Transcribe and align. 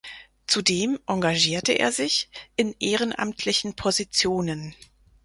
Zudem 0.47 0.97
engagierte 1.05 1.73
er 1.73 1.91
sich 1.91 2.31
in 2.55 2.73
ehrenamtlichen 2.79 3.75
Positionen. 3.75 4.73